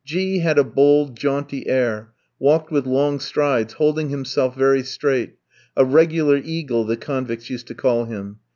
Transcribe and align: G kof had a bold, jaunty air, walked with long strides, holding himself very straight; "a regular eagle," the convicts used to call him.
G 0.03 0.39
kof 0.39 0.41
had 0.41 0.57
a 0.57 0.63
bold, 0.63 1.15
jaunty 1.15 1.67
air, 1.67 2.09
walked 2.39 2.71
with 2.71 2.87
long 2.87 3.19
strides, 3.19 3.73
holding 3.73 4.09
himself 4.09 4.55
very 4.57 4.81
straight; 4.81 5.35
"a 5.77 5.85
regular 5.85 6.37
eagle," 6.37 6.85
the 6.85 6.97
convicts 6.97 7.51
used 7.51 7.67
to 7.67 7.75
call 7.75 8.05
him. 8.05 8.39